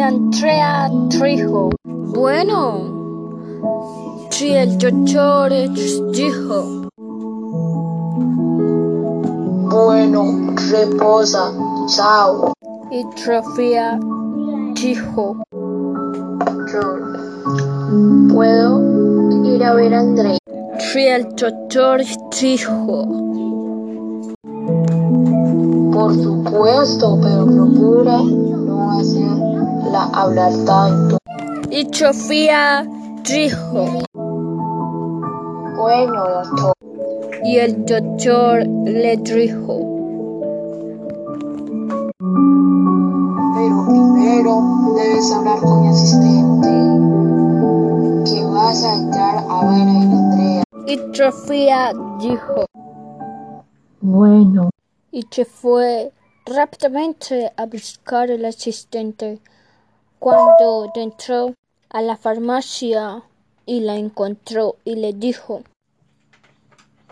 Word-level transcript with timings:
Andrea 0.00 0.90
dijo, 1.20 1.70
bueno, 1.84 2.58
si 4.30 4.52
el 4.52 4.76
doctor 4.78 5.52
dijo, 6.12 6.82
Bueno, 9.68 10.54
reposa. 10.70 11.52
Chao. 11.88 12.52
y 12.90 13.02
Sofía 13.18 13.98
dijo. 14.74 15.36
¿Puedo 18.32 18.80
ir 19.44 19.64
a 19.64 19.74
ver 19.74 19.94
a 19.94 20.00
Andrea? 20.00 20.38
si 20.78 21.06
el 21.06 21.24
doctor 21.36 22.00
dijo, 22.40 23.06
Por 25.92 26.14
supuesto, 26.14 27.18
pero 27.22 27.46
procura 27.46 28.18
no 28.22 28.98
hacerla 28.98 29.45
hablar 29.94 30.52
tanto. 30.64 31.18
y 31.70 31.86
Sofía 31.94 32.86
dijo, 33.24 34.02
Bueno, 35.76 36.24
doctor. 36.42 36.72
y 37.44 37.58
el 37.58 37.84
doctor 37.84 38.66
le 38.66 39.16
dijo, 39.18 39.92
Pero 43.54 43.86
primero 43.88 44.62
debes 44.96 45.32
hablar 45.32 45.58
con 45.60 45.82
mi 45.82 45.88
asistente. 45.88 46.68
Que 48.30 48.44
vas 48.44 48.82
a 48.84 48.94
entrar 48.94 49.36
a 49.48 49.60
ver 49.70 49.88
a 49.88 50.00
Andrea. 50.02 50.62
y 50.86 50.98
Sofía 51.16 51.92
dijo, 52.18 52.66
Bueno. 54.00 54.70
y 55.10 55.26
se 55.30 55.44
fue 55.44 56.12
rápidamente 56.46 57.50
a 57.56 57.66
buscar 57.66 58.30
al 58.30 58.44
asistente. 58.44 59.40
Cuando 60.26 60.90
entró 60.96 61.54
a 61.88 62.02
la 62.02 62.16
farmacia 62.16 63.22
y 63.64 63.78
la 63.78 63.94
encontró 63.94 64.74
y 64.84 64.96
le 64.96 65.12
dijo, 65.12 65.62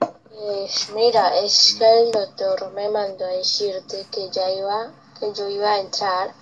Pues 0.00 0.90
mira, 0.92 1.38
es 1.38 1.76
que 1.78 1.84
el 2.00 2.10
doctor 2.10 2.72
me 2.72 2.88
mandó 2.88 3.24
a 3.24 3.28
decirte 3.28 4.04
que 4.10 4.28
ya 4.32 4.50
iba, 4.50 4.92
que 5.20 5.32
yo 5.32 5.48
iba 5.48 5.74
a 5.74 5.80
entrar 5.82 6.34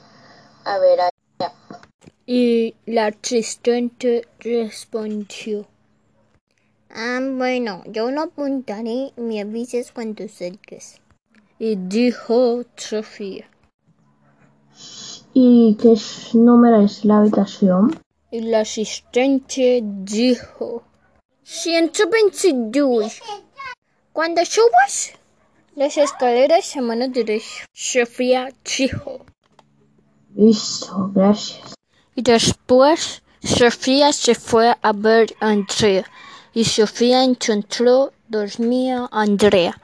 a 0.64 0.78
ver 0.78 1.02
a 1.02 1.10
ella. 1.38 1.52
y 2.24 2.74
la 2.86 3.08
asistente 3.08 4.26
respondió, 4.38 5.66
Ah, 6.88 7.20
bueno, 7.20 7.82
yo 7.88 8.10
lo 8.10 8.22
apuntaré 8.22 9.12
y 9.14 9.20
me 9.20 9.42
avises 9.42 9.92
cuando 9.92 10.26
salgas. 10.30 10.98
Y 11.58 11.76
dijo 11.76 12.64
Sofía. 12.74 13.50
¿Y 15.36 15.76
qué 15.82 15.96
número 16.34 16.82
es 16.82 17.04
la 17.04 17.18
habitación? 17.18 18.00
Y 18.30 18.40
la 18.40 18.60
asistente 18.60 19.80
dijo, 19.82 20.84
122. 21.42 23.20
Cuando 24.12 24.44
subas 24.44 25.12
las 25.74 25.96
escaleras 25.96 26.76
a 26.76 26.82
mano 26.82 27.08
derecha, 27.08 27.66
Sofía 27.72 28.50
dijo. 28.78 29.26
Listo, 30.36 31.10
gracias. 31.12 31.74
Y 32.14 32.22
después 32.22 33.24
Sofía 33.42 34.12
se 34.12 34.36
fue 34.36 34.72
a 34.80 34.92
ver 34.92 35.34
a 35.40 35.48
Andrea. 35.48 36.04
Y 36.52 36.64
Sofía 36.64 37.24
encontró 37.24 38.12
dormía 38.28 39.08
a 39.10 39.22
Andrea. 39.22 39.80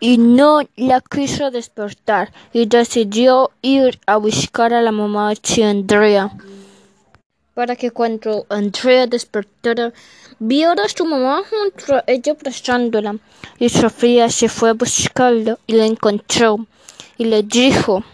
Y 0.00 0.18
no 0.18 0.62
la 0.76 1.00
quiso 1.00 1.50
despertar. 1.50 2.32
Y 2.52 2.66
decidió 2.66 3.50
ir 3.62 3.98
a 4.06 4.16
buscar 4.16 4.72
a 4.72 4.82
la 4.82 4.92
mamá 4.92 5.32
de 5.34 5.64
Andrea. 5.64 6.30
Para 7.54 7.74
que 7.74 7.90
cuando 7.90 8.46
Andrea 8.48 9.06
despertara, 9.06 9.92
viera 10.38 10.84
a 10.84 10.88
su 10.88 11.04
mamá 11.04 11.42
junto 11.50 11.96
a 11.96 12.04
ella 12.06 12.32
abrazándola. 12.32 13.16
Y 13.58 13.68
Sofía 13.68 14.28
se 14.30 14.48
fue 14.48 14.70
a 14.70 14.74
buscarla 14.74 15.58
y 15.66 15.72
la 15.72 15.86
encontró. 15.86 16.66
Y 17.16 17.24
le 17.24 17.42
dijo 17.42 18.04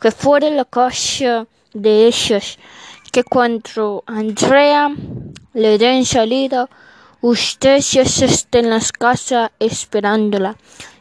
que 0.00 0.10
fuera 0.10 0.50
la 0.50 0.64
casa 0.64 1.46
de 1.72 2.06
ellos, 2.06 2.58
que 3.12 3.24
cuando 3.24 4.02
Andrea 4.06 4.90
le 5.54 5.78
den 5.78 6.04
salida, 6.04 6.68
usted 7.20 7.78
ya 7.80 8.02
esté 8.02 8.58
en 8.58 8.70
las 8.70 8.90
casas 8.90 9.50
esperándola. 9.58 10.56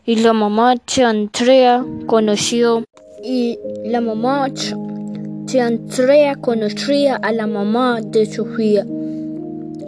Y 0.05 0.15
la 0.15 0.33
mamá 0.33 0.75
de 0.75 1.03
Andrea 1.03 1.85
conoció, 2.07 2.83
y 3.23 3.59
la 3.85 4.01
mamá 4.01 4.47
de 4.49 5.61
Andrea 5.61 6.35
conocía 6.35 7.17
a 7.17 7.31
la 7.31 7.45
mamá 7.45 8.01
de 8.01 8.25
Sofía. 8.25 8.85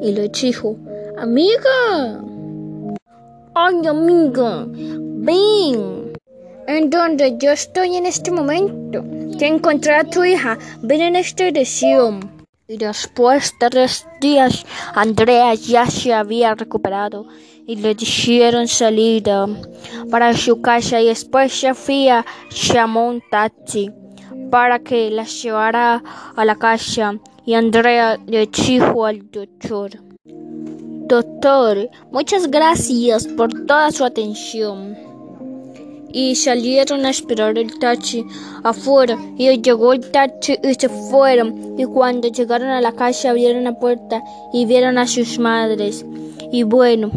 Y 0.03 0.11
le 0.11 0.29
dijo, 0.29 0.75
amiga, 1.17 2.21
ay 3.55 3.87
amiga, 3.87 4.67
ven. 4.67 6.13
En 6.67 6.89
donde 6.89 7.35
yo 7.37 7.51
estoy 7.51 7.95
en 7.95 8.05
este 8.05 8.31
momento. 8.31 9.03
Que 9.39 9.47
encontré 9.47 9.95
a 9.95 10.03
tu 10.03 10.23
hija. 10.23 10.57
Ven 10.81 11.01
en 11.01 11.15
esta 11.15 11.45
dirección. 11.45 12.32
Y 12.73 12.77
después 12.77 13.53
de 13.59 13.69
tres 13.69 14.07
días, 14.19 14.65
Andrea 14.95 15.53
ya 15.53 15.85
se 15.85 16.11
había 16.11 16.55
recuperado 16.55 17.27
y 17.67 17.75
le 17.75 17.93
dijeron 17.93 18.67
salida 18.67 19.45
para 20.09 20.35
su 20.35 20.59
casa. 20.59 20.99
Y 20.99 21.05
después 21.05 21.53
Sofía 21.53 22.25
llamó 22.49 23.09
un 23.09 23.21
taxi 23.29 23.91
para 24.49 24.79
que 24.79 25.11
la 25.11 25.25
llevara 25.25 26.01
a 26.35 26.45
la 26.45 26.55
casa. 26.55 27.19
Y 27.45 27.53
Andrea 27.53 28.17
le 28.25 28.47
dijo 28.47 29.05
al 29.05 29.29
doctor, 29.29 29.91
Doctor, 30.25 31.91
muchas 32.11 32.49
gracias 32.49 33.27
por 33.27 33.53
toda 33.67 33.91
su 33.91 34.03
atención 34.03 35.12
y 36.13 36.35
salieron 36.35 37.05
a 37.05 37.09
esperar 37.09 37.57
el 37.57 37.77
taxi 37.79 38.23
afuera. 38.63 39.17
Y 39.37 39.61
llegó 39.61 39.93
el 39.93 40.11
taxi 40.11 40.57
y 40.63 40.73
se 40.75 40.87
fueron. 40.87 41.75
Y 41.77 41.85
cuando 41.85 42.29
llegaron 42.29 42.69
a 42.69 42.79
la 42.79 42.93
casa 42.93 43.31
abrieron 43.31 43.65
la 43.65 43.77
puerta 43.79 44.23
y 44.53 44.65
vieron 44.65 44.97
a 44.97 45.07
sus 45.07 45.39
madres. 45.39 46.05
Y 46.51 46.63
bueno 46.63 47.11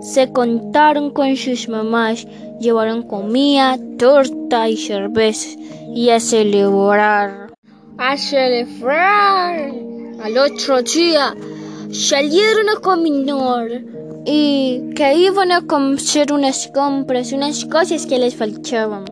se 0.00 0.32
contaron 0.32 1.10
con 1.10 1.36
sus 1.36 1.68
mamás. 1.68 2.26
Llevaron 2.58 3.02
comida 3.02 3.78
torta 3.98 4.68
y 4.68 4.76
cerveza 4.76 5.58
y 5.94 6.10
a 6.10 6.20
celebrar. 6.20 7.52
A 7.98 8.16
celebrar. 8.16 9.72
Al 10.22 10.38
otro 10.38 10.82
día 10.82 11.34
salieron 11.92 12.68
a 12.68 12.80
caminar 12.80 13.82
y 14.24 14.92
que 14.94 15.14
iban 15.14 15.52
a 15.52 15.62
hacer 15.96 16.32
unas 16.32 16.68
compras, 16.68 17.32
unas 17.32 17.64
cosas 17.64 18.06
que 18.06 18.18
les 18.18 18.34
faltaban. 18.34 19.04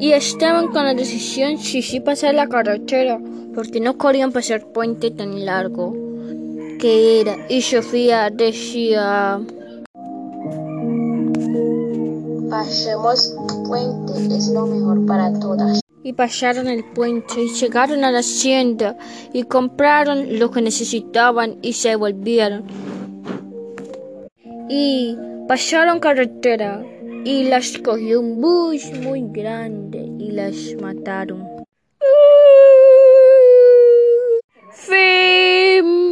Y 0.00 0.12
estaban 0.12 0.68
con 0.68 0.84
la 0.84 0.94
decisión 0.94 1.58
si 1.58 1.82
sí 1.82 2.00
pasar 2.00 2.34
la 2.34 2.48
carretera, 2.48 3.20
porque 3.54 3.80
no 3.80 3.98
querían 3.98 4.32
pasar 4.32 4.64
puente 4.72 5.10
tan 5.10 5.44
largo 5.44 5.94
que 6.78 7.20
era. 7.20 7.36
Y 7.48 7.62
Sofía 7.62 8.30
decía, 8.30 9.40
Pasemos 12.48 13.34
puente, 13.66 14.34
es 14.36 14.48
lo 14.48 14.66
mejor 14.66 15.04
para 15.06 15.32
todas. 15.38 15.80
y 16.02 16.12
pasaron 16.14 16.68
el 16.68 16.84
puente 16.84 17.42
y 17.42 17.48
llegaron 17.48 18.04
a 18.04 18.10
la 18.10 18.20
hacienda 18.20 18.96
y 19.32 19.42
compraron 19.42 20.38
lo 20.38 20.50
que 20.50 20.62
necesitaban 20.62 21.58
y 21.60 21.74
se 21.74 21.96
volvieron. 21.96 22.64
Y 24.68 25.16
pasaron 25.46 25.98
carretera 26.00 26.84
y 27.24 27.44
las 27.44 27.78
cogió 27.78 28.20
un 28.20 28.40
bus 28.40 28.90
muy 29.02 29.24
grande 29.32 29.98
y 30.18 30.30
las 30.30 30.74
mataron. 30.80 31.58